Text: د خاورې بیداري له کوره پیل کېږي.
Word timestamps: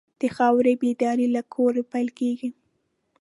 د 0.21 0.23
خاورې 0.35 0.73
بیداري 0.81 1.27
له 1.35 1.41
کوره 1.53 1.83
پیل 1.91 2.09
کېږي. 2.19 2.49